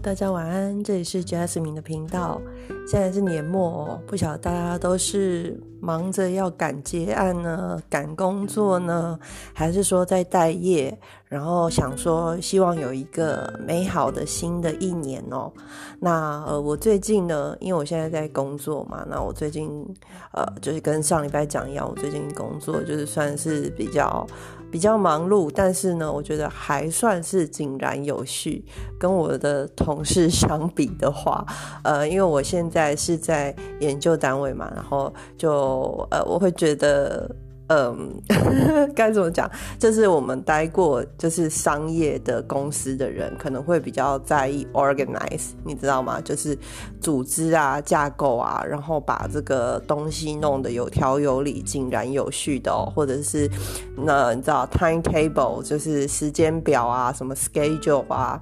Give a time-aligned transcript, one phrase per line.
[0.00, 2.40] 大家晚安，这里是 Jasmine 的频道。
[2.86, 9.18] 现在是年末，不晓得大家都是忙着要赶结案呢，赶工作呢，
[9.52, 10.96] 还是说在待业？
[11.26, 15.52] 然后想说，希望有一个美好的新的一年哦。
[15.98, 19.84] 那呃，我最近呢，因为我现在在工作嘛，那我最近
[20.32, 24.26] 呃，就是跟上礼拜讲一样，我最近工作就是算是比较。
[24.70, 28.64] 比较忙碌，但是呢，我觉得还算是井然有序。
[28.98, 31.44] 跟我的同事相比的话，
[31.84, 37.30] 呃，因为我现在是在研究单位嘛，然后就呃，我会觉得。
[37.68, 38.10] 嗯，
[38.96, 39.50] 该怎么讲？
[39.78, 46.20] 就是我们待过就是商业的公司的人，可能会比较在意 organize，你知道吗？
[46.20, 46.58] 就是
[47.00, 53.50] 组织啊、架构啊，然后把这个东西弄得有条有理、井然有序的哦，或者是
[53.96, 58.40] 那你知道 timetable，就是时间表啊，什么 schedule 啊。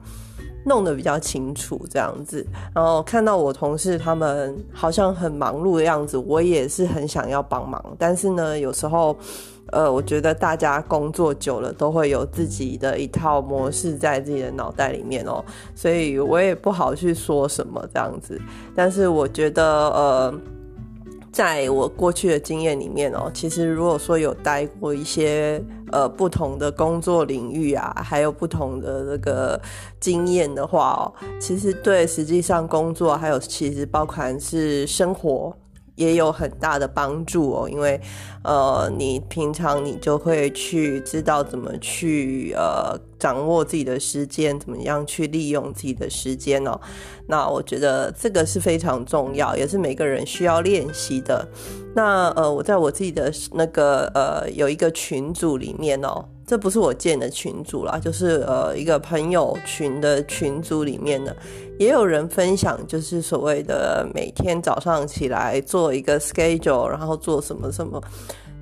[0.67, 7.83] 弄得比较清楚这样子，然后看到我同事他们好像很忙碌的样子，我也是很想要帮忙。
[7.97, 9.17] 但是呢，有时候，
[9.73, 15.45] 呃，我觉得大家工作久了都会有自己的一套模式在自己的脑袋里面哦，
[15.75, 18.41] 所以我也不好去说什么这样子。
[18.75, 20.35] 但是我觉得，呃。
[21.37, 25.63] 在我过去的经验里面哦，其实如果说有待过一些
[25.93, 29.61] 呃不同的工作领域啊，还有不同的这个
[30.01, 35.55] 经验的话哦，其实对实际上工作还有其实包含是生活。
[35.97, 37.99] 也有很大的帮助哦，因为，
[38.45, 46.81] 呃，你平常你就会去知道怎么去呃掌握自己的时间，怎么样去利用自己的时间哦。
[47.27, 51.47] 那我觉得这个是非常重要，也是每个人需要练习的。
[51.95, 56.25] 那呃，我在我自己的那个呃有一个群组里面哦。
[56.49, 61.35] 这不是我建的群组啦，就是呃一个朋友群的群组里面呢，
[61.77, 68.01] 也有人分享，就是所谓的每天早上起来做一个 schedule，然后做什么什么。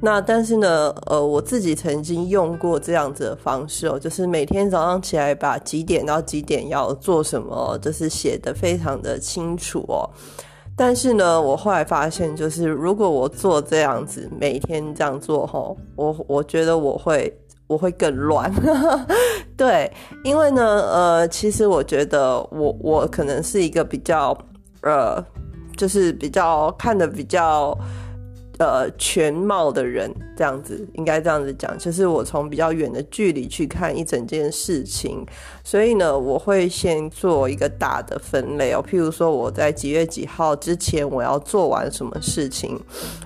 [0.05, 10.05] 那但是呢，呃，我自己曾经用过这样子的方式哦，就是每天早上起来把几点到几点要做什么，就是写的非常的清楚哦。
[10.77, 17.35] 但是呢，我后来发现，就是如果我做这样子，每天这样做吼，我我觉得我会。
[17.67, 18.53] 我会更乱，
[19.57, 19.91] 对，
[20.23, 24.37] 因为呢，呃，其实我觉得我我可能是一个比较，
[24.83, 25.17] 呃，
[25.75, 27.75] 就是比较看的比较。
[28.59, 35.27] 呃，全貌的人这样子，应该这样子讲，就是我从比较远的距离去看一整件事情，
[35.65, 42.81] 所以呢，我会先做一个大的分类哦，譬如说我在几月几号之前我要做完什么事情，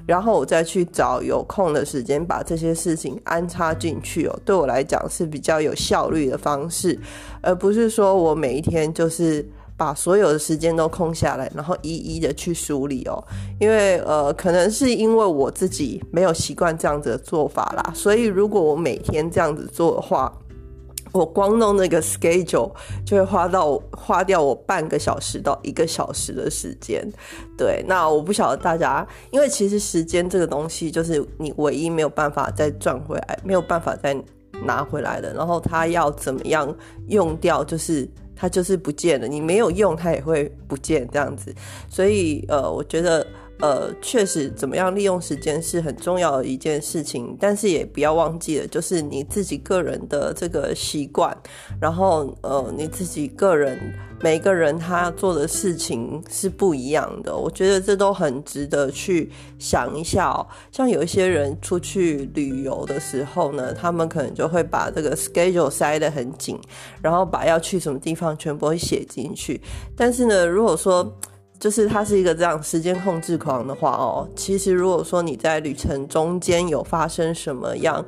[0.06, 6.98] 然后我再去找有空的时间把这些事情安插进去哦，对我来讲是比较有效率的方式，
[7.42, 9.46] 而不是说我每一天就是。
[9.78, 13.22] 把所有的时间都空下来，然后一一的去梳理哦。
[13.60, 20.30] 因为呃，可能是因为我自己没有习惯这样子的做法啦，所以如果我每天这样子做的话，
[21.12, 22.72] 我光弄那个 schedule
[23.06, 27.08] 就会花到花掉我半个小时到一个小时的时间。
[27.56, 34.12] 对，那我不晓得大家，因为其实时间这个东西就是你唯一没有办法再赚回来，没有办法再
[34.64, 35.32] 拿回来的。
[35.34, 38.08] 然后它要怎么样用掉，就是。
[38.38, 41.52] 它就是不见了，你没有用，它也会不见这样子，
[41.90, 43.26] 所以呃，我觉得。
[43.60, 51.36] 呃，确实，怎么样利用时间是很重要的一件事情，但是也不要忘记了，就是你自己个人的这个习惯，
[51.80, 53.76] 然后呃，你自己个人
[54.20, 60.46] 每个人他做的事情是不一样的，我觉得这都很值得去想一下哦。
[60.70, 66.56] 像有一些人出去旅游的时候呢，他们可能就会把这个 schedule 塞得很紧，
[67.02, 69.60] 然后把要去什么地方全部会写进去，
[69.96, 71.12] 但是呢，如果说
[71.58, 78.04] 就是他是一个这样时间控制狂的话哦，其实如果说你在旅程中间有发生什么样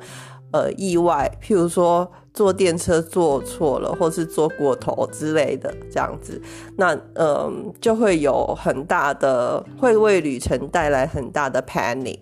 [0.51, 6.41] 呃意外，譬如说坐电车坐错了，或是坐过头之类的这样子，
[6.77, 12.19] 那嗯就会有很大的会为旅程带来很大的 panic，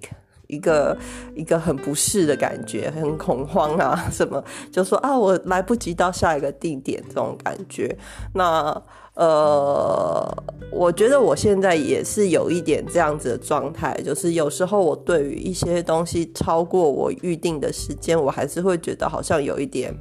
[0.47, 0.97] 一个
[1.35, 7.95] 一个很不适的感觉，很恐慌啊什么，就说啊我来不及到下一个地点这种感觉，
[8.33, 8.81] 那。
[9.19, 19.93] 呃，我觉得我现在也是有一点这样子的状态，就是有时候我对于一些东西超过我预定的时间，我还是会觉得好像有一点，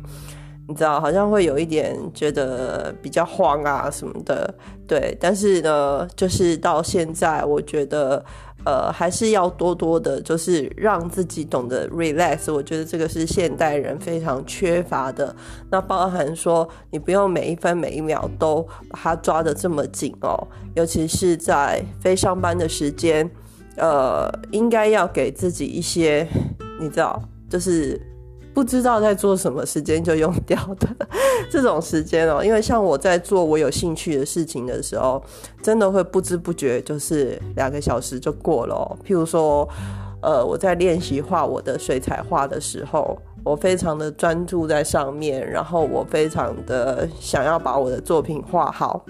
[0.69, 4.55] 你知道，好像会有一点觉得比较慌啊什么的。
[4.87, 8.25] 对，但是呢，就是到现在，我觉得
[8.65, 12.53] 呃，还是要多多的，就是让自己懂得 relax。
[12.53, 15.35] 我觉得这个是现代人非常缺乏的。
[15.71, 23.31] 那包含说，你不用每一分每一秒都把它抓得这么紧哦，尤其是在非上班的时间，
[23.77, 26.27] 呃，应该要给自己一些，
[26.81, 28.01] 你知道，就是。
[28.59, 30.89] 不知道在做什么，时间就用掉的
[31.49, 32.45] 这种时间哦。
[32.45, 35.23] 因为像我在做我有兴趣的事情的时候，
[35.63, 38.99] 真的会不知不觉就是两个小时就过了。
[39.07, 39.69] 譬如说，
[40.21, 49.07] 呃，我在练习画我的水彩画的时候，我非常的专注在上面，然后我非常的想要把我的作品画好。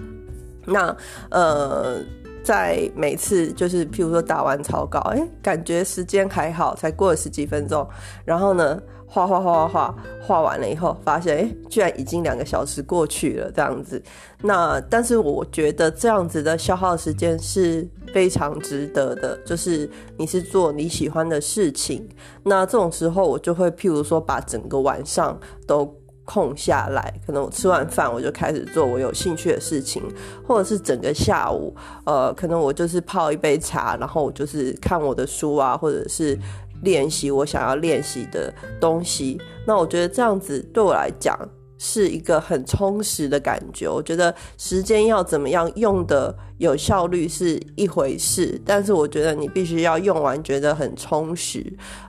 [0.67, 0.95] 那
[1.31, 1.97] 呃，
[2.45, 7.89] 在每次就是譬如说打完草稿，哎，感觉时间还好，才过了十几分钟，
[8.27, 8.79] 然后呢？
[9.11, 14.01] 画画画画画画完了以后，发现哎，居然已经两个小时过去了，这样子。
[14.43, 19.89] 那但是我觉得这样子的消耗时间是非常值得的，就是
[20.19, 22.07] 你是做你喜欢的事情。
[22.45, 25.91] 那这种时候，我就会譬如说把整个晚上都
[26.27, 30.03] 空下来，可能我吃完饭我就开始做我有兴趣的事情，
[30.47, 36.39] 或者是整个下午，呃，可能我就是泡一杯茶，然后我就是看我的书啊，或者是。
[36.83, 41.37] 练习我想要练习的东西，那我觉得这样子对我来讲
[41.79, 43.89] 是一个很充实的感觉。
[43.89, 51.65] 我觉得时间要怎么样用的有效率是一回事，但是我觉得你必须要用完觉得很充实，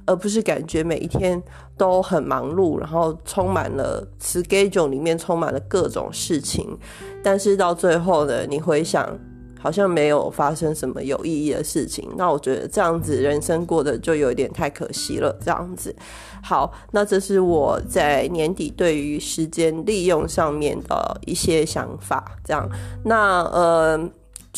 [0.06, 1.42] 而不是感觉每一天
[1.77, 6.77] 都很忙碌，然后充满了 schedule 里面充满了各种事情，
[7.24, 9.19] 但是到最后呢，你回想。
[9.60, 15.38] 好像没有发生什么有意义的事情，那我觉得这样子人生过得就有点太可惜了。
[15.44, 15.96] 这样子，
[16.42, 22.24] 好，那这是我在年底对于时间利用上面的一些想法。
[22.44, 22.68] 这样，
[23.04, 24.10] 那呃。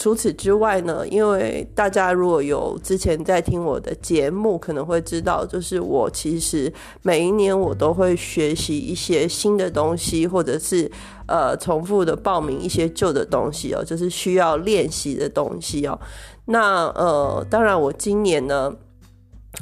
[0.01, 10.91] 除此之外呢，因为大家如果有之前在听我的节目，可能会知道，就是我其实每一年我都会学习一些新的东西，或者是
[11.27, 15.99] 呃重复的报名一些旧的东西哦，就是需要练习的东西哦。
[16.45, 18.73] 那呃，当然我今年呢。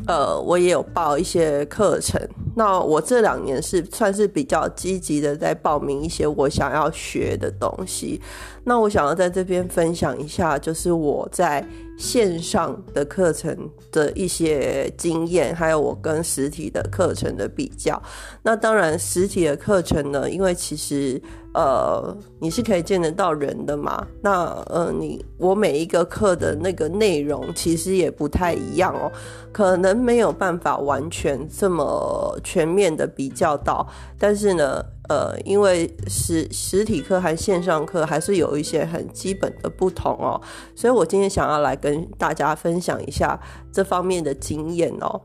[0.07, 2.21] 呃，我也有报一些课程。
[2.55, 8.21] 那我这两年是算是比较积极的，在报名一些我想要学的东西。
[8.63, 11.65] 那我想要在这边分享一下，就是我在
[11.99, 13.55] 线上的课程
[13.91, 18.01] 的一些经验，还有我跟实体的课程的比较。
[18.41, 21.21] 那当然，实体的课程呢，因为其实。
[21.51, 24.05] 呃，你是可以见得到人的嘛？
[24.21, 29.11] 那呃，你我每一个课的那个内容其实也不太一样哦，
[29.51, 33.85] 可能没有办法完全这么全面的比较到。
[34.19, 40.39] 但是呢，呃，因为实实体课和线上课还是有一些很基本的不同哦，
[40.75, 43.37] 所以我今天想要来跟大家分享一下
[43.71, 45.19] 这方面的经验哦。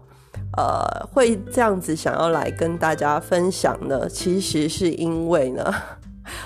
[0.57, 5.75] 呃，会这样子想要来跟大家分享呢，其实是因为呢。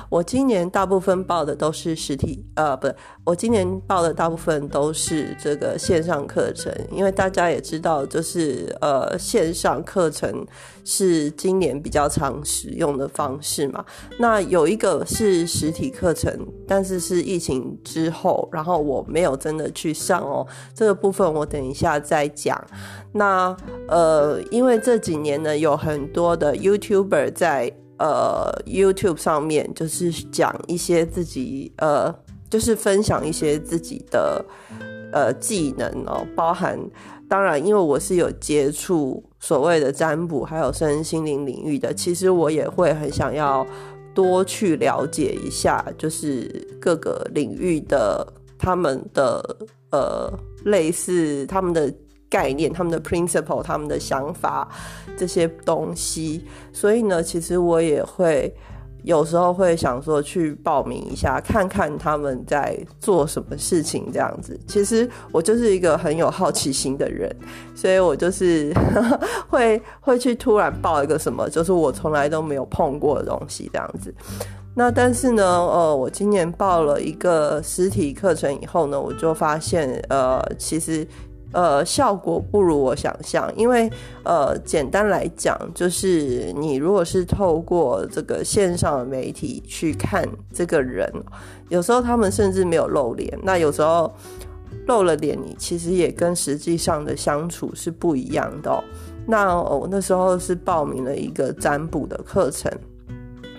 [0.08, 2.88] 我今年大部分报的都是实体，呃，不，
[3.24, 10.46] 我今年报的大部分都是这个线上课程，因为大家也知道，就是呃，线上课程
[10.84, 13.84] 是今年比较常使用的方式嘛。
[14.18, 16.32] 那有一个是实体课程，
[16.66, 22.58] 但是是疫情之后，然后我没有真的去上哦，这个部分我等一下再讲。
[23.12, 23.54] 那
[23.88, 27.72] 呃，因为这几年呢，有很多的 YouTuber 在。
[27.98, 32.14] 呃，YouTube 上面就是讲一些自己呃，
[32.48, 34.44] 就是分享一些自己的
[35.12, 36.78] 呃技能哦，包含
[37.28, 43.66] 当然，因为我是有接触所谓的占卜还有身心灵领域的，其实我也会很想要
[44.14, 46.48] 多去了解一下，就是
[46.80, 48.26] 各个领域的
[48.58, 49.56] 他们的
[49.90, 50.32] 呃
[50.64, 51.92] 类似他们的。
[52.28, 54.68] 概念，他们的 principle，他们的想法
[55.16, 58.54] 这些东西，所以呢，其实我也会
[59.04, 64.58] 有时候会想说去报名一下，看看他们在做什么事情这样子。
[64.66, 67.34] 其实我就是一个很有好奇心的人，
[67.74, 68.74] 所以我就是
[69.48, 74.14] 会会去突然报一个什么，就是我从来都没有碰过的东西这样子。
[74.74, 81.06] 那但是呢，呃，我今年报了一个实体课程以后呢，我就发现，呃，其实。
[81.52, 83.90] 呃，效果不如我想象，因为
[84.22, 91.10] 呃，简单来讲，就是你如果是透过这个线上的媒体去看这个人，
[91.70, 94.12] 有时候他们甚至没有露脸，那有时候
[94.86, 98.84] 露了脸，你其实也跟实际上的相处是不一样的。
[99.26, 102.70] 那我那时候是报名了一个占卜的课程，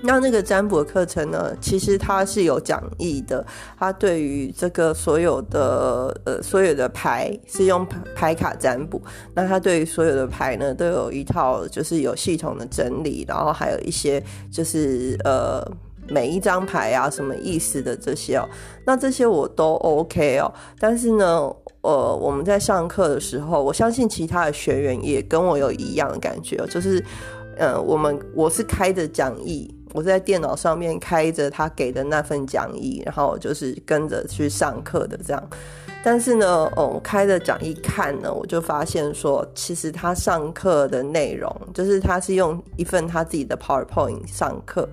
[0.01, 3.45] 那那个占卜课程呢，其实它是有讲义的，
[3.77, 9.01] 它对于这个所有的呃所有的牌是用牌牌卡占卜，
[9.33, 15.61] 那它对于所有的牌呢都有一套就是有系统的整理，然后还有一些就是呃
[16.07, 18.47] 每一张牌啊什么意思的这些哦，
[18.85, 27.03] 那这些我都 OK 哦，但是呢，呃我们在上课的时候，我相信其他的学员也跟我有一样的感觉，就是
[27.57, 29.75] 呃我们我是开着讲义。
[29.93, 35.49] 我在电脑上面开着他给的那份讲义，然后就是跟着去上课的这样。
[36.03, 44.87] 但是呢，哦，开着讲义看呢，我就发现说，其实他上课的内容，就是他是用一份他自己的 PowerPoint 上课。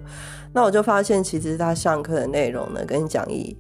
[0.52, 3.56] 那我就发现，其实他上课的内容呢，跟讲义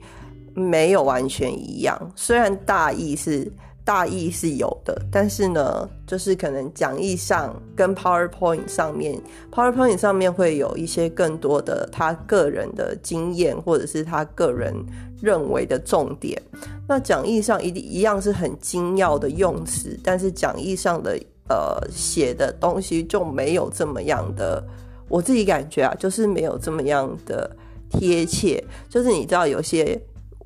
[0.54, 2.12] 没有完全一样。
[2.16, 3.52] 虽然大意是。
[3.86, 9.16] 大意是有的，但是呢，就是可能讲义上跟 PowerPoint 上面
[9.52, 14.74] ，PowerPoint 上面会有一些更多的他个人的经验，或者是他个人
[15.22, 16.42] 认为的重点。
[16.88, 21.16] 那讲义上一定一样是很精要的用词，但是讲义上的
[21.48, 24.60] 呃写的东西就没有这么样的，
[25.08, 27.48] 我自己感觉啊，就是没有这么样的
[27.88, 28.60] 贴切。
[28.90, 29.96] 就是你知道有些。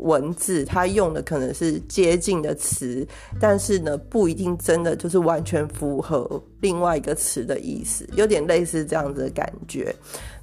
[0.01, 3.07] 文字它用的可能是接近的词，
[3.39, 9.95] 但是呢，不一定真的就是完全符合另外一个词的意思，有点类似这样子的感觉。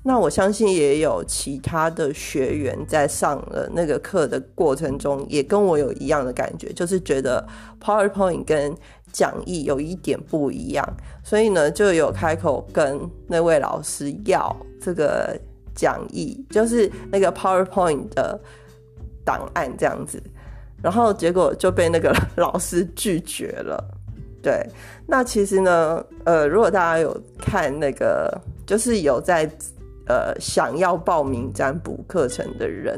[0.04, 7.46] 那我相信也有其他的学员在上了那个课的过程中，也跟我有一样的感觉，就是觉得
[7.84, 8.74] PowerPoint 跟
[9.12, 10.88] 讲义有一点不一样，
[11.24, 15.38] 所以呢，就有开口跟那位老师要这个
[15.76, 18.40] 讲义，就是那个 PowerPoint 的。
[19.28, 20.24] 档案这样子，
[20.82, 23.84] 然后结果就被那个老师拒绝了。
[24.42, 24.66] 对，
[25.06, 29.50] 那其实呢，呃，如果大家有看那个，就是有在
[30.08, 32.98] 呃想要报名占卜课程的人，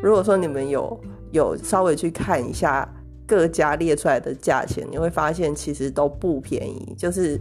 [0.00, 1.00] 如果说你们有
[1.32, 2.88] 有稍微去看一下
[3.26, 6.94] 各家列出来的价钱，你会发现其实都不便宜。
[6.96, 7.40] 就是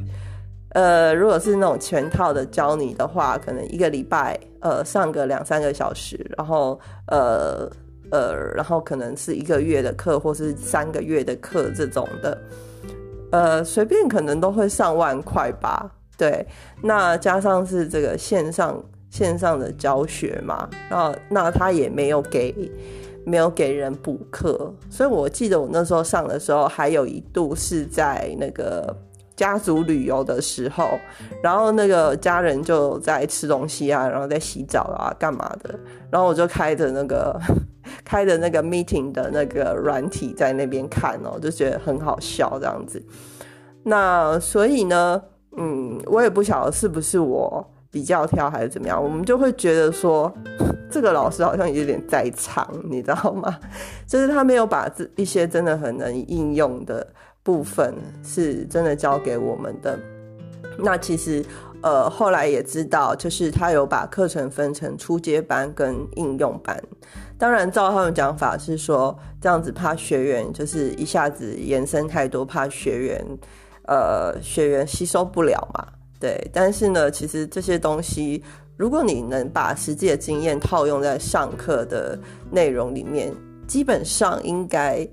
[0.70, 7.70] 呃，如果是那种全套的教你的话，可能一个礼拜呃上个两三个小时，然后呃。
[8.14, 12.42] 呃，然后可能是一个月的课，或是三个月的课这种的，
[13.32, 15.92] 呃，随便可能都会上万块吧。
[16.16, 16.46] 对，
[16.84, 18.80] 那加上是这个线上
[19.10, 22.72] 线上的教学嘛，然后那他也没有给
[23.26, 28.96] 没有给人补课，所以我记得我那时候上的时候，还有一度是在那个。
[29.36, 31.00] 家族旅游的时候，
[31.42, 35.74] 然后那个家人就在吃东西啊，然后在洗澡啊，干嘛的？
[36.12, 37.40] 然后我就开着那个
[38.06, 43.04] 开着那个 meeting 的那个软体在那边看哦，就觉得很好笑这样子。
[43.84, 45.22] 那所以呢，
[45.58, 50.32] 嗯，我也不晓得是不是我比较挑还是怎么样，我们就会觉得说，
[50.90, 53.60] 这个老师好像有点在场，你知道吗？
[54.08, 57.06] 就是他没有把这一些真的很能应用的。
[57.44, 60.00] 部分是真的交给我们的。
[60.80, 61.46] 那其实，
[61.84, 66.82] 呃，后来也知道，就是他有把课程分成初阶班跟应用班。
[67.38, 73.24] 当然，照他们讲法是说，这样子怕学员就是一下子延伸太多，怕学员
[73.86, 75.86] 呃学员吸收不了嘛。
[76.20, 78.42] 对，但是呢，其实这些东西，
[78.78, 82.18] 如果你能把实际的经验套用在上课的
[82.50, 83.32] 内容里面，
[83.68, 85.08] 基本上应该。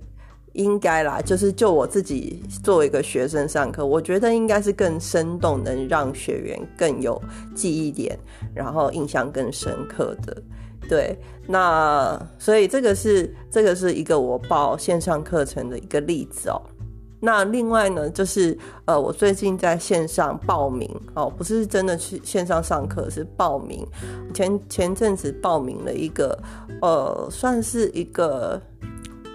[0.55, 7.21] 应该啦，就是就我自己作为一个学生上课，我觉得应该是更生动，能让学员更有
[7.55, 8.19] 记忆点，
[8.53, 10.43] 然后印象更深刻的。
[10.89, 11.17] 对，
[11.47, 16.61] 那所以这个是这个是一个我报线上课程的一个例子哦。
[17.21, 23.87] 那另外呢，就是呃，我最近在线上报名哦，不是真的去线上上课，是报名。
[24.35, 26.37] 前前阵子报名了一个
[26.83, 28.61] 呃，算是一个。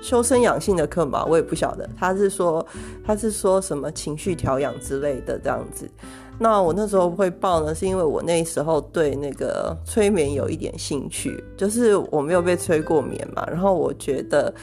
[0.05, 1.89] 修身养性的课嘛，我也不晓得。
[1.97, 2.63] 他是说，
[3.03, 5.89] 他是说什么情绪调养之类的这样子。
[6.37, 13.43] 那我那时候会报呢，是因为我那时候对那个催眠有一点兴趣，就是我没有被催过眠嘛。
[13.47, 14.53] 然后我觉得，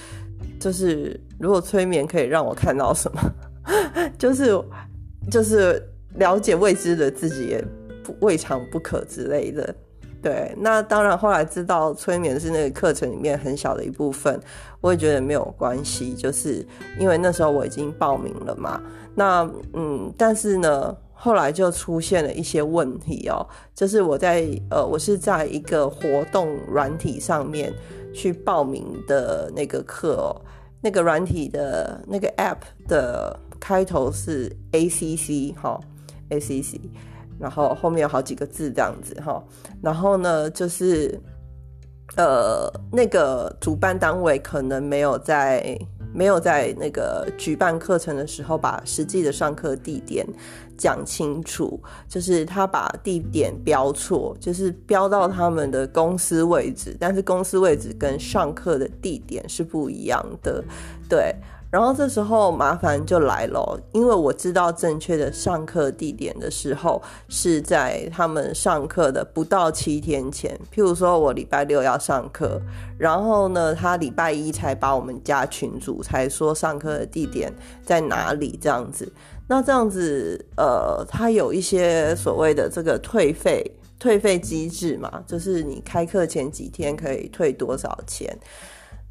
[0.60, 3.20] 就是如果催眠可以让我看到什么，
[4.16, 4.56] 就是
[5.28, 5.82] 就是
[6.14, 7.64] 了解未知的自己，也
[8.04, 9.74] 不未尝不可之类的。
[10.22, 14.40] 对，那当然，后来知道催眠是那个课程里面很小的一部分，
[14.80, 16.64] 我也觉得没有关系，就是
[16.96, 18.80] 因为那时候我已经报名了嘛。
[19.16, 27.72] 那嗯，但是呢，后来就出现了一些问题哦，就是我在呃，我是在一个活动软体上面
[28.14, 30.30] 去报名的那个课哦，
[30.80, 35.80] 那个软体的那个 App 的开头是 ACC 哈
[36.30, 36.78] ，ACC。
[37.42, 39.42] 然后后面有好几个字这样子哈。
[39.82, 41.20] 然后呢，就是
[42.16, 45.76] 呃，那个主办单位可能没有在
[46.14, 50.24] 没有在那个举办课程的时候把实际的上课地点
[50.78, 60.62] 讲清楚，就是他把地点标错，就是标到他们的公司位置，但是公司位置跟上课的地点是不一样的，
[61.08, 61.34] 对。
[61.72, 70.54] 然后这时候麻烦就来了，因为我知道正确的上课地点的时候是在他们上课的不到七天前。
[70.70, 72.60] 譬如说我礼拜六要上课，
[72.98, 77.50] 然后呢，他礼拜一才把我们加群组，才说上课的地点
[77.82, 79.10] 在哪里这样子。
[79.48, 83.64] 那这样子，呃，他有一些所谓的这个退费
[83.98, 88.38] 退费机制嘛，就是你开课前几天可以退多少钱。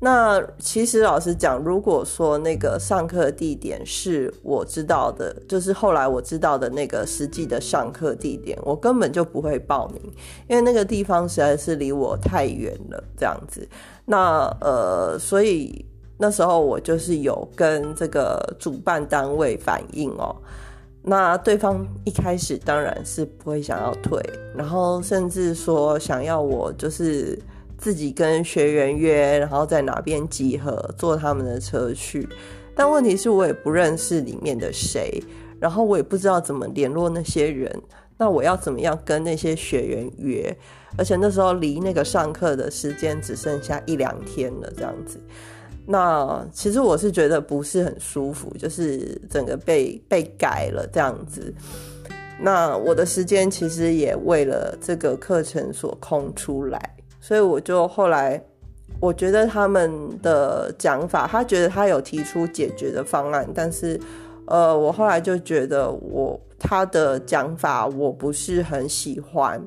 [0.04, 10.02] 那其实老实讲，如果说那个上课地点是我知道的，就是后来我知道的那个实际的上课地点，我根本就不会报名，
[10.48, 13.70] 因为那个地方实在是离我太远了，这样子。
[14.06, 15.86] 那呃，所以
[16.18, 20.36] 那时候我就是有跟这个主办单位反映哦，
[21.04, 24.20] 那对方一开始当然是不会想要退，
[24.56, 27.38] 然后甚至说想要我就是。
[27.82, 32.30] 自己跟学员约，然后在哪边集合，坐他们的车去。
[32.76, 35.22] 但问题是我也不认识里面的谁，
[35.60, 37.70] 然后我也不知道怎么联络那些人。
[38.18, 40.56] 那我要怎么样跟那些学员约？
[40.96, 45.20] 而且那时候离那个上课的时间只剩下一两天了，这样子。
[45.88, 51.52] 那其实我是觉得不是很舒服，就是整个被被改了这样子。
[52.40, 56.96] 那我的时间其实也为了这个课程所空出来。
[57.32, 58.44] 所以我就后来，
[59.00, 59.90] 我觉得他们
[60.22, 63.98] 的讲法，他觉得他有提出解决的方案，但是，
[64.48, 69.66] 呃，我后来就觉得我他的讲法我不是很喜欢。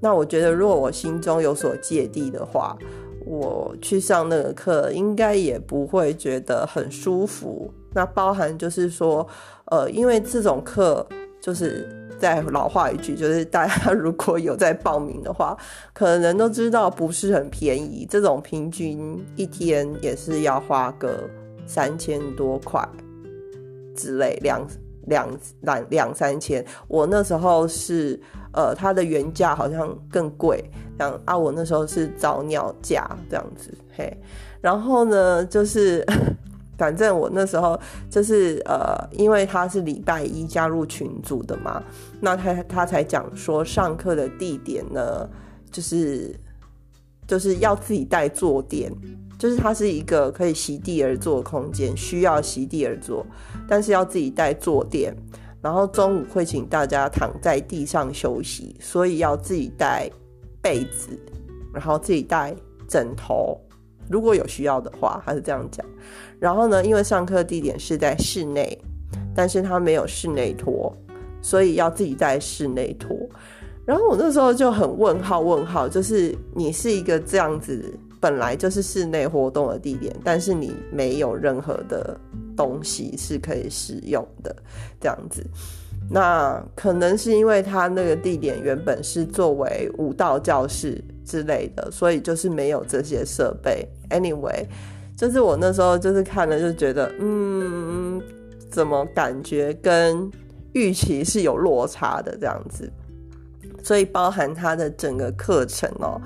[0.00, 2.74] 那我觉得如果我心中有所芥蒂的话，
[3.26, 7.70] 我去上那个课应该也不会觉得很舒服。
[7.92, 9.28] 那包含就是说，
[9.66, 11.06] 呃，因为这种课
[11.42, 11.86] 就是。
[12.22, 15.58] 再老话一句，就是大家如果有在报名的话，
[15.92, 18.06] 可能都知道不是很便宜。
[18.08, 21.28] 这种平均一天也是要花个
[21.66, 22.80] 三千多块
[23.96, 24.64] 之类，两
[25.08, 25.28] 两
[25.62, 26.64] 两两三千。
[26.86, 28.20] 我那时候是
[28.52, 30.64] 呃，它的原价好像更贵，
[30.96, 34.16] 像啊，我那时候是早鸟价这样子，嘿。
[34.60, 36.06] 然后呢，就是。
[36.78, 37.78] 反正我那时候
[38.10, 41.82] 就是呃，因为他是礼拜一加入群组的嘛，
[42.20, 45.28] 那他他才讲说上课的地点呢，
[45.70, 46.34] 就是
[47.26, 48.92] 就是要自己带坐垫，
[49.38, 53.24] 就是它是一个可以席地而坐的空间，需要席地而坐，
[53.68, 55.14] 但是要自己带坐垫，
[55.60, 60.10] 然后中午会请大家躺在地上休息，所以要自己带
[60.60, 61.18] 被子，
[61.72, 62.54] 然后自己带
[62.88, 63.58] 枕头。
[64.10, 65.86] 如果有需要的话，他是这样讲。
[66.42, 68.76] 然后呢，因为上课地点是在室内，
[69.32, 70.92] 但是他没有室内拖，
[71.40, 73.16] 所以要自己带室内拖。
[73.86, 82.18] 然后我那时候就很问号，问号，就是你是一个这样子，本来就是室内活动的地点，但是你没有任何的
[82.56, 84.52] 东西是可以使用的，
[85.00, 85.46] 这样子。
[86.10, 93.86] 那可能是因为他那个地点原本是作为舞蹈教室之类的，所以就是没有这些设备。
[94.10, 94.66] Anyway，
[95.22, 98.20] 就是我那时候就是看了就觉得，嗯，
[98.68, 100.28] 怎么感觉跟
[100.72, 102.90] 预期是有落差的这样子。
[103.84, 106.20] 所以包含他的整个课程哦，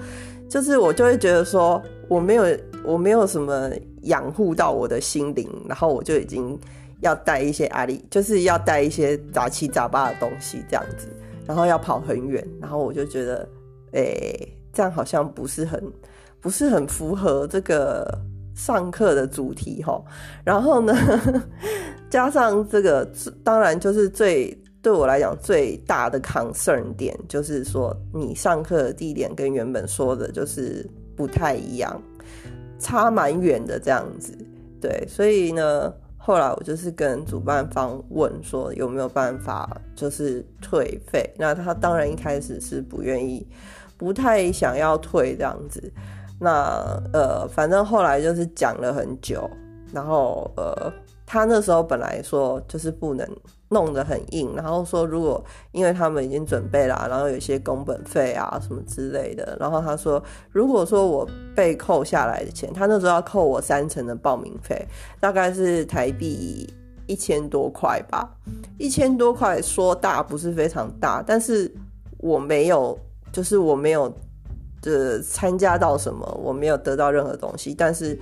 [0.48, 2.44] 就是我就会觉得说，我没有
[2.86, 3.70] 我没有什么
[4.04, 6.58] 养护到我的心灵，然后我就已经。
[7.00, 11.06] 要带一些阿里，就是要带一些杂七杂八的东西这样子，
[11.46, 13.46] 然后要跑很远，然后我就觉得，
[13.92, 15.92] 诶，这样好像不是很，
[16.40, 18.10] 不是很符合这个
[18.56, 20.02] 上课的主题哈。
[20.42, 20.92] 然后呢，
[22.10, 23.08] 加上这个，
[23.44, 32.02] 当然就是最对我来讲最大的 concern 点，就是说你上课的地点跟原本说的就是不太一样，
[32.80, 34.36] 差蛮远的这样子。
[34.80, 35.92] 对，所以呢。
[36.18, 43.46] 后来我就是跟主办方问说有没有办法就是退费，那他当然一开始是不愿意，
[43.96, 45.80] 不太想要退这样子。
[46.40, 49.48] 那呃，反正后来就是讲了很久，
[49.92, 50.92] 然后呃。
[51.28, 53.28] 他那时候本来说就是不能
[53.70, 60.22] 弄得很硬，然后说如果因为他们已经准备了，然后有些工本费啊什么之类的，然后他说
[60.52, 64.86] 如果说我被扣下来的钱，他那时候要扣我三成的报名费，
[65.18, 66.72] 大概是台币
[67.08, 68.32] 一千多块吧，
[68.78, 71.68] 一千多块说大不是非常大，但是
[72.18, 72.96] 我没有，
[73.32, 74.08] 就是我没有
[74.90, 78.18] 的参加到什么，我没有得到任何东西，但是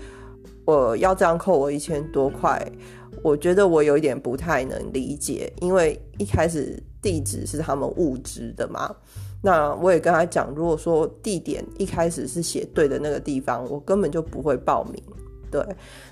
[0.65, 2.61] 我要这样扣我一千多块，
[3.23, 8.95] 我觉得我有一点不太能理解，因为一开始地址是他们物质的嘛。
[9.43, 15.03] 那我也跟他讲，如果说地点一开始是写对的那个地方，我根本就不会报名。
[15.51, 15.63] 对，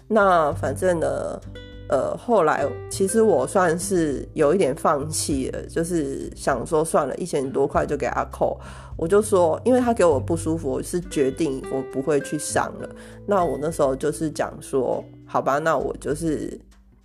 [0.06, 1.40] 那反正呢，
[1.88, 8.58] 呃，后来其实我算是有一点放弃了，就是想说算了，一千多块就给他扣。
[8.96, 12.88] 我就说，因为他给我不舒服，我是决定我不会去上了。
[13.26, 16.58] 那我那时候就是讲说，好吧，那我就是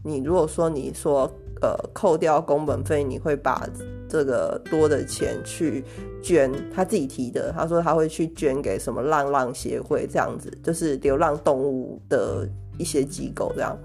[0.03, 1.31] 你如果说你说。
[1.59, 3.67] 呃，扣掉工本费，你会把
[4.07, 5.83] 这个多的钱去
[6.21, 6.51] 捐？
[6.71, 13.75] 他自己提的，他说他会去捐给什么浪浪协会这样子，就是流浪动物的一些机构这样。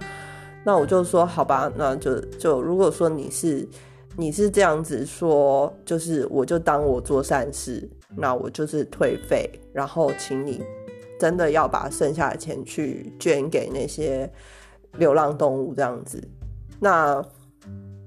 [0.64, 3.68] 那我就说好吧，那就就如果说你是
[4.16, 10.62] 你是这样子说，就是我就当我做善事，那我就是退费，然后请你
[11.18, 14.30] 真的要把剩下的钱去捐给那些
[14.98, 16.22] 流浪动物这样子，
[16.80, 17.24] 那。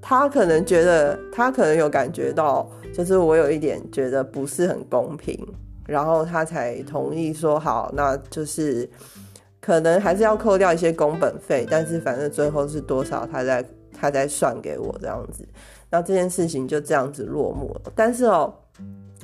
[0.08, 5.36] 他可能觉得，他可能有感觉到，就是我有一点觉得不是很公平，
[5.88, 8.88] 然后他才同意说好，那就是
[9.66, 15.44] 可能还是要扣掉一些工本费，但是反正最后是多少，他在他在算给我这样子，
[15.90, 17.92] 那这件事情就这样子落幕了。
[17.96, 18.54] 但是哦，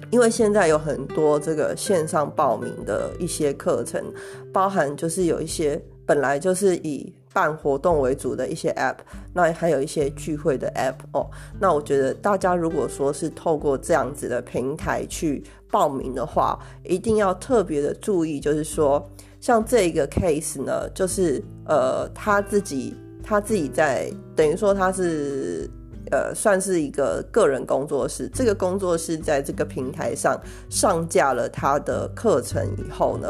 [0.09, 4.03] 因为现在有很多这个线上报名的一些课程，
[4.51, 7.13] 包含就是有一些本来就是以。
[7.33, 8.97] 办活动为主的一些 App，
[9.33, 11.25] 那还有一些聚会的 App 哦。
[11.61, 19.09] 那我觉得大家如果说是透过这样子的平台去报名的话，一定要特别的注意，就是说
[19.41, 25.69] 像这个 case 呢，就是呃他自己他自己在等于说他是
[26.11, 33.27] 呃算是一个个人工作室，这个工作室在这个平台上上架了他的课程以后呢，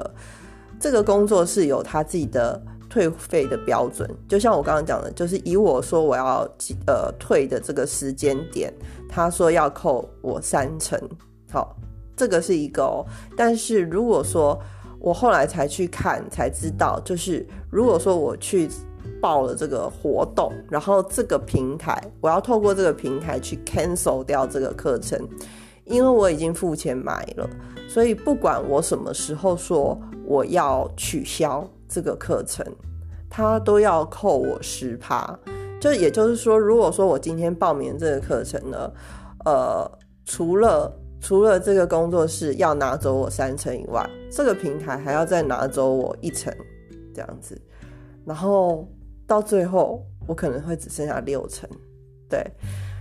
[0.80, 2.62] 这个工作室有他自己的。
[2.92, 6.46] 退费的标准，就像我刚刚讲的，就是以我说我要
[6.86, 8.70] 呃退的这个时间点，
[9.08, 11.00] 他说要扣我三成，
[11.50, 11.74] 好，
[12.18, 13.06] 这个是一个哦。
[13.38, 14.62] 但是如果说
[15.02, 18.70] 我后来才去看才知道，就是如果说我去
[19.20, 25.20] 报了这个活动，然后这个平台我要透过这个平台去 cancel 掉这个课程，
[25.86, 27.50] 因为我已经付钱买了，
[27.90, 31.68] 所以不管我什么时候说我要取消。
[31.94, 32.66] 这个课程，
[33.30, 35.38] 他都要扣我十趴，
[35.78, 38.90] 就也就是说，如果说我今天报名这个课程呢，
[39.44, 39.92] 呃，
[40.24, 40.90] 除了
[41.22, 46.52] 除了这个工作室要拿走我三成以外，这个平台还要再拿走我一成，
[47.14, 47.62] 这样子，
[48.26, 48.90] 然后
[49.28, 51.70] 到最后我可能会只剩下六成，
[52.28, 52.44] 对，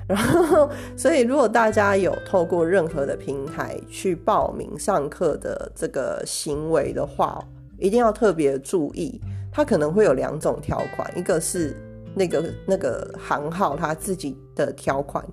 [0.06, 7.42] 然后所以如果大家有透过任何的平台去报名上课的这个行为的话，
[7.78, 9.18] 一定要特别注意，
[9.50, 11.74] 它可能会有两种条款，一个是
[12.14, 15.26] 那个那个行号它自己的条款，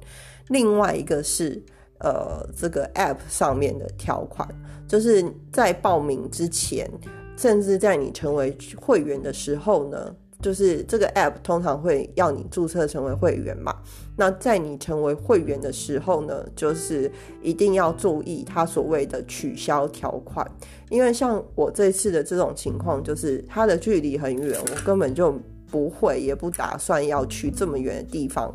[0.48, 1.62] 另外一个是
[2.00, 4.48] 呃这个 App 上面的条款，
[4.88, 6.90] 就是在报名之前，
[7.36, 10.16] 甚至在你成为会员的时候呢。
[10.40, 13.76] 就是这个 app 通常会要你注册成为会员嘛？
[14.16, 20.48] 那在你成为会员的时候呢，就是一定要注意它所谓的取消条款，
[20.92, 25.36] 因为像我这次的这种情况，就是它的距离很远，我根本就
[25.72, 28.54] 不会也不打算要去这么远的地方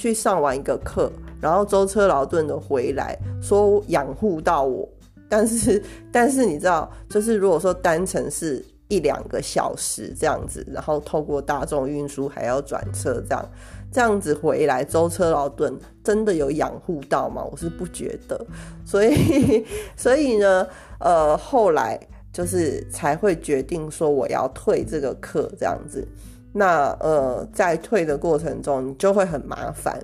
[0.00, 4.88] 去上完一个课，然后舟车劳顿的回来，说养护到我，
[5.28, 8.64] 但是 但是你知道，就是如果说单程是。
[8.90, 13.48] 一两个小时这样子，然后透过大众运输还要转车，这样
[13.92, 17.40] 这样子回来舟车劳顿，真的有养护到吗？
[17.52, 18.44] 我是不觉得，
[18.84, 19.64] 所以
[19.96, 20.66] 所以呢，
[20.98, 21.96] 呃，后来
[22.32, 26.04] 就是才会决定说我要退这个课这样子。
[26.52, 30.00] 那呃，在退的过程中，你就会很麻烦，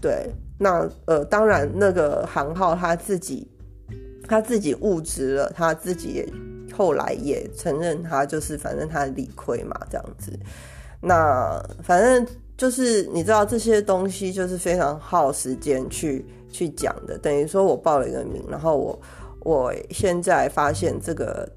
[0.00, 0.30] 对。
[0.58, 3.46] 那呃，当然那个行号他自己
[4.26, 6.28] 他自己误职了，他自己也。
[6.70, 10.30] 后来也承认他就是反正他理亏嘛，这样子。
[11.00, 12.24] 那反正
[12.56, 17.18] 就是你知道这些东西就是非常耗时间去去讲的。
[17.18, 19.00] 等于说我报了一个名，然后我
[19.40, 21.50] 我现在发现这个。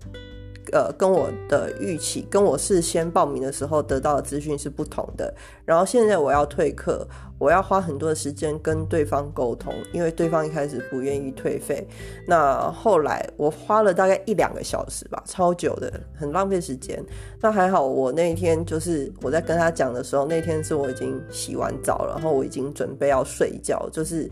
[0.72, 5.34] 呃，跟我的预期，跟我事先报名的时候得到的资讯是不同的。
[5.66, 7.08] 然后现在我要退课，
[7.38, 11.86] 我要花很多的时间跟对方沟通，因为对方一开始不愿意退费。
[12.26, 17.04] 那后来我花了大概一两个小时吧，超久的，很浪费时间。
[17.40, 24.30] 那还好，我那天就是我在跟他讲的时候，那天是我已经洗完澡，然后我已经准备要睡觉，就是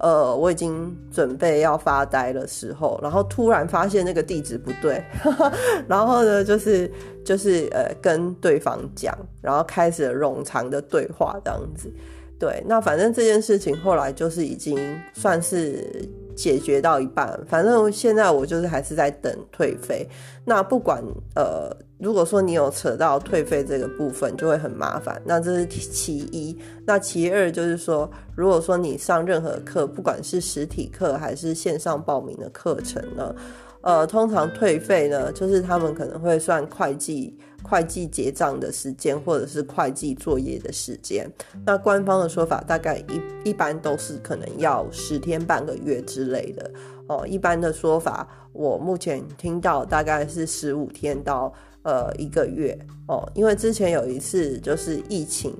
[0.00, 5.02] 呃，我已经准备要发呆的时候，然后突然发现那个地址不对，
[5.86, 6.90] 然后呢，就是
[7.24, 11.92] 就是呃，跟对方讲，然后开始了冗长的对话这样子。
[12.38, 14.78] 对，那反正这件事情后来就是已经
[15.12, 15.86] 算是
[16.34, 20.08] 解决到一半，反正现在我就是还是在等退费。
[20.44, 21.04] 那不管
[21.36, 21.76] 呃。
[22.00, 25.20] 如果说你有扯到退费这个部分，就会很麻烦。
[25.26, 26.56] 那这是其一。
[26.86, 33.34] 那其二就是说，如果说你上任何课，不管是实体课还是线上报名的课程呢，
[33.82, 41.30] 呃，通常退费呢，就是他们可能会算会计会计结账的时间，或者是会计作业的时间。
[41.66, 46.70] 那官方的说法大概一一般都是可能要十天半个月之类的
[47.08, 47.26] 哦。
[47.28, 51.52] 一般的说法，我目前听到大概是十五天到。
[51.82, 55.54] 呃，一个月哦，因为之前有一次就是疫情，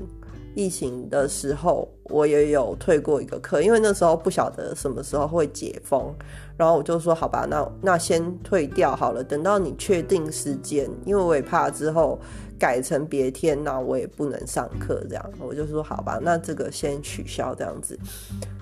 [0.54, 6.14] 疫情的时候我也有退过一个课，因为那时候不晓得什么时候会解封，
[6.59, 12.18] 然后我就说好吧，那那先退掉好了，等到你确定时间，因为我也怕之后
[12.59, 17.98] 改成别天，那我也不能上课这样，我就说好吧，那这个先取消这样子。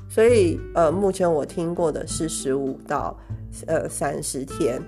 [0.09, 3.19] 所以呃，目前我听过的是十五到
[3.67, 4.81] 呃三十天，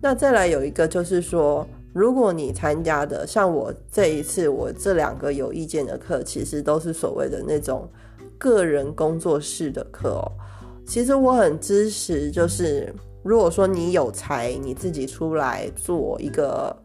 [0.00, 1.66] 那再来有一个就是说。
[1.94, 7.88] 如果你参加的像我这一次，我这两个有意见的课，其实都是所谓的那种
[8.36, 10.30] 个人工作室的课哦。
[10.86, 16.76] 其实我很支持，就是如果说你有才，你自己出来做一个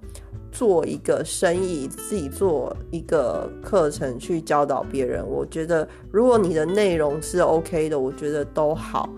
[0.51, 9.09] 做一个生意，自己做一个课程去教导别人，我觉得如果你的内容是 OK 的，我觉得都好。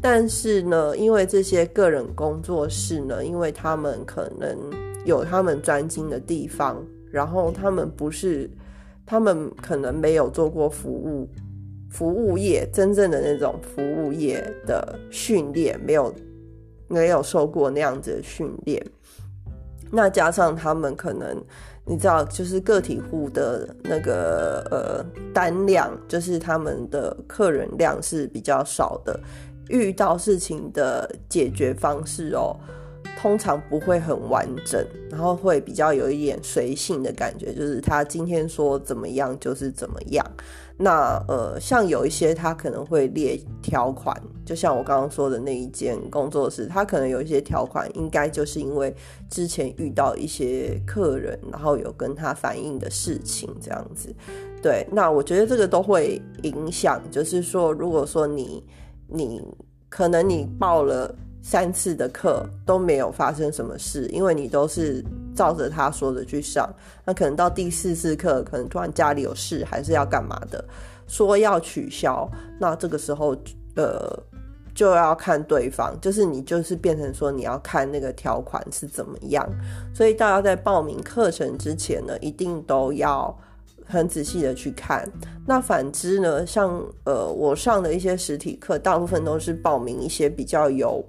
[0.00, 4.58] 但是呢，因为这些个人工作室呢，因为他们可能。
[5.06, 8.50] 有他们专精的地方，然后他们不是，
[9.06, 11.26] 他们可能没有做过服务，
[11.88, 16.14] 服务业真正的那种服务业的训练，没有
[16.88, 18.84] 没有受过那样子的训练。
[19.90, 21.40] 那加上他们可能，
[21.84, 29.18] 你知道，就是个体户的那个呃单量，就是他们的客人量是比较少的，
[29.68, 32.58] 遇到事情的解决方式哦。
[33.16, 40.24] 通常不会很完整，然后会比较有一点随性的感觉，就是他今天说怎么样就是怎么样。
[40.76, 48.94] 那呃，像有一些他可能会列条款，就像我刚刚说的那一间工作室，他可能有一些条款，应该就是因为
[49.30, 54.14] 之前遇到一些客人，然后有跟他反映的事情这样子。
[54.62, 58.62] 对，那我觉得这个都会影响，就是说，如果说你
[59.08, 59.42] 你
[59.88, 61.14] 可能你报了。
[61.48, 65.00] 三次的课都没有发生什么事，因为你都是
[65.32, 66.68] 照着他说的去上。
[67.04, 70.64] 那可能到第四次课，可能突然家里有事，还是要干嘛的，
[71.06, 72.28] 说要取消。
[72.58, 73.36] 那这个时候，
[73.76, 74.12] 呃，
[74.74, 79.48] 就要看对方，就是你就是变成说你要看那个条款是怎么样。
[79.94, 83.32] 所以大家在报名课程之前呢，一定都要
[83.84, 85.08] 很仔细的去看。
[85.46, 91.04] 那反之呢，像呃我上的一些实体课，大部分都是报名一些比较有。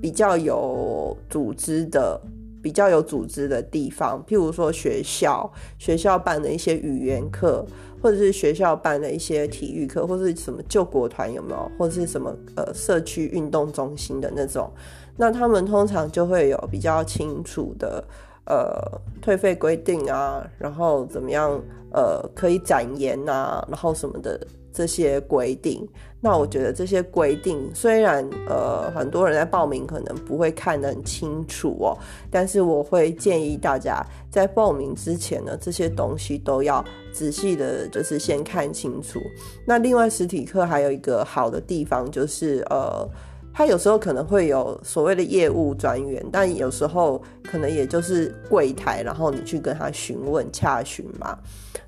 [0.00, 2.20] 比较有组织的、
[2.62, 7.64] 比较有组织的地方，譬如说学校，学校办的一些语言课，
[8.02, 14.70] 或者是学校办的一些体育课，或是什么救国团有没有，或者是什么呃社区运动中心的那种，
[15.16, 18.04] 那他们通常就会有比较清楚的
[18.46, 21.60] 呃退费规定啊，然后怎么样
[21.92, 24.38] 呃可以展言啊，然后什么的。
[24.76, 25.88] 这些规定，
[26.20, 31.96] 那我觉得这些规定虽然呃很多人在报名可能不会看得很清楚哦，
[32.30, 39.18] 但是我会建议大家在报名之前呢，这些东西都要仔细的，就是先看清楚。
[39.64, 43.08] 那另外实体课还有一个好的地方就是呃。
[43.56, 51.38] 他有时候可能会有所谓的业务专员，但有时候可能也就是柜台，然后你去跟他询问、洽询嘛。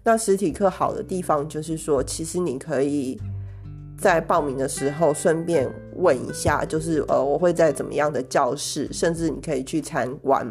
[0.03, 3.21] 那实体课好的地方就是说，其实你可以
[3.99, 10.51] 在报名的时候顺便问一下，就是呃，我会在怎么样的教室，甚至你可以去参观。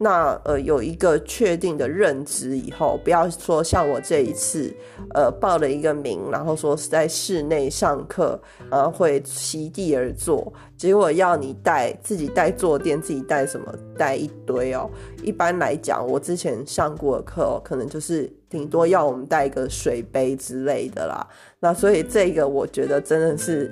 [0.00, 4.72] 那呃有一个确定的认知以后，不要说像我这一次，
[5.12, 14.88] 呃报了一个名，然后说是在室内上课，然后会席地而坐，结果要你带自己带坐垫，自己带什么带一堆哦。
[15.22, 21.26] 一般来讲，我之前上过的课，可能就是顶多要我们带一个水杯之类的啦。
[21.58, 23.68] 那所以这个我觉得真的是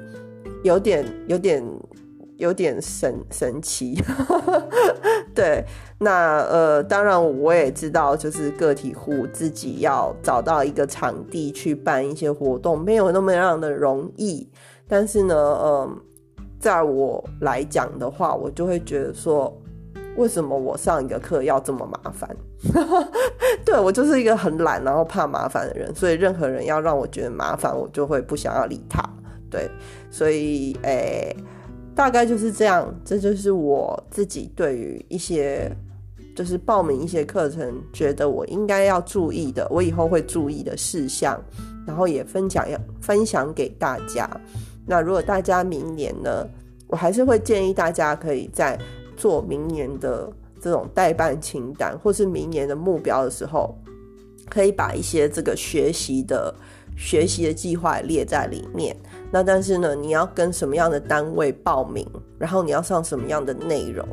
[0.65, 1.65] 有点有点。
[2.39, 3.99] 有点神神奇，
[5.35, 5.65] 对，
[5.99, 14.47] 那呃，当然我也知道，就是个体户自己要找到一个场地去办一些活动，没有那么样的容易。
[14.87, 16.01] 但是呢，嗯，
[16.61, 19.53] 在我来讲的话，我就会觉得说，
[20.17, 22.37] 为什么我上一个课要这么麻烦？
[23.65, 29.03] 对我就是一个很懒，然后怕麻烦的人，所以任何人要让我觉得麻烦，我就会不想要理他。
[29.51, 29.71] 对，
[30.11, 31.35] 所以诶，
[31.95, 32.95] 大概就是这样。
[33.05, 35.71] 这就是我自己对于一些
[36.37, 41.43] 就是报名一些课程，觉得我应该要注意的，我以后会注意的事项，
[41.87, 44.29] 然后也分享要分享给大家。
[44.87, 46.47] 那如果大家明年呢，
[46.89, 48.79] 我还是会建议大家可以在
[49.17, 53.75] 做明年的这种代办清单，或是明年的目标的时候，
[54.51, 56.55] 可以把一些这个学习的
[56.99, 58.95] 学习的计划列在里面。
[59.33, 62.07] 那但是呢，你要跟什么样的单位报名，
[62.39, 64.07] 然后你要上什么样的内容，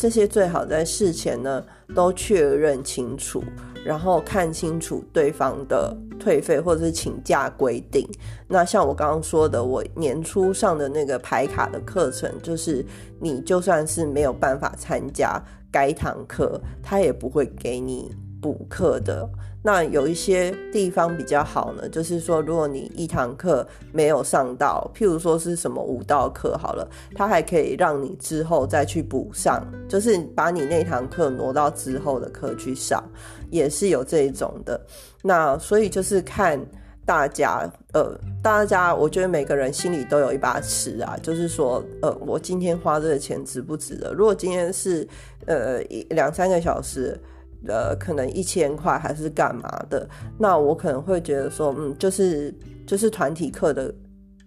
[0.00, 1.62] 这些最好在事前呢
[1.94, 3.44] 都确认清楚。
[3.84, 8.06] 然后看清楚对方的退费或者是请假规定。
[8.46, 12.84] 那像我刚刚说的，我年初上的那个排卡的课程，就是
[13.18, 19.28] 你就算是没有办法参加该堂课，他也不会给你补课的。
[19.62, 33.04] 那有一些地方比较好呢，就是说，如果你一堂课没有上到，譬如说是什么舞蹈课好了，它还可以让你之后再去补上，就是把你那堂课挪到之后的课去上，
[33.50, 34.80] 也是有这一种的。
[35.22, 36.58] 那所以就是看
[37.04, 44.14] 大家，呃，大家我觉得每个人心里都有一把尺啊，就是说，呃，我今天花这个钱值不值得？
[44.14, 45.06] 如果今天是
[45.44, 47.20] 呃一两三个小时。
[47.68, 50.08] 呃，可能一千块还是干嘛的？
[50.38, 52.54] 那我可能会觉得说，嗯，就是
[52.86, 53.94] 就是团体课的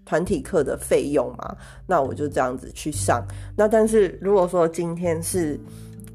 [0.04, 1.56] 团体课的费用嘛。
[1.86, 3.24] 那我就这样子去上。
[3.56, 5.60] 那但是如果说今天是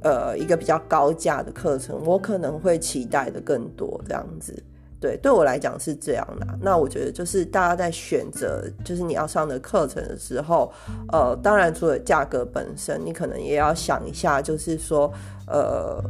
[0.03, 4.61] 呃一个比较高价的课程，我可能会期待的更多这样子。
[5.01, 6.59] 对，对我来讲是这样的。
[6.61, 10.73] 那我觉得就是大家在选择就是你要上的课程的时候，
[11.13, 15.13] 呃，当然除了价格本身，你可能也要想一下，就是说，
[15.47, 16.03] 呃。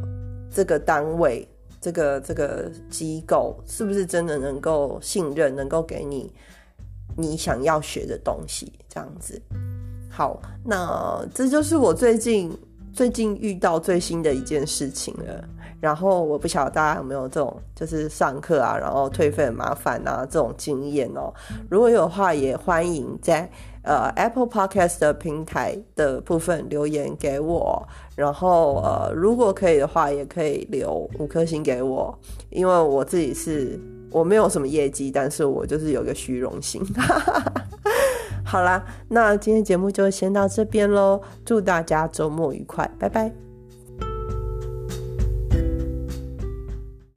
[0.51, 1.47] 这个单位，
[1.79, 6.31] 这个这个机构，是不是真的能够信任，能够给你
[7.15, 8.71] 你想要学的东西？
[8.87, 9.41] 这样子，
[10.09, 12.51] 好，那这就是我最近
[12.93, 15.43] 最近遇到最新的一件事情了。
[15.79, 21.33] 然后我不晓得大家有没有这种，就是上课啊，然后退费很麻烦啊这种经验哦。
[21.69, 23.49] 如果有的话，也欢迎在
[23.83, 27.87] 呃 Apple Podcast 的平台的部分留言给我。
[28.15, 32.17] 然后呃，如果可以的话，也可以留五颗星给我，
[32.49, 33.79] 因为我自己是
[34.11, 36.81] 我没有什么业绩，但是我就是有个虚荣心。
[38.43, 43.48] 好啦，那今天节目就先到这边喽，祝大家周末愉快，拜拜。